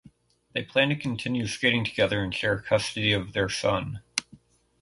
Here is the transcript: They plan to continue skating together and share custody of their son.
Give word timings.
They 0.53 0.63
plan 0.63 0.89
to 0.89 0.95
continue 0.95 1.45
skating 1.45 1.85
together 1.85 2.23
and 2.23 2.33
share 2.33 2.59
custody 2.59 3.13
of 3.13 3.33
their 3.33 3.49
son. 3.49 4.01